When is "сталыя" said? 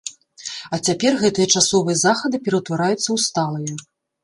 3.29-3.71